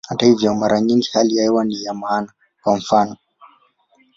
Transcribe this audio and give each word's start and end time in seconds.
Hata 0.09 0.25
hivyo, 0.25 0.55
mara 0.55 0.81
nyingi 0.81 1.09
hali 1.13 1.35
ya 1.35 1.43
hewa 1.43 1.65
ni 1.65 1.83
ya 1.83 1.93
maana, 1.93 2.31
kwa 2.63 2.77
mfano. 2.77 3.17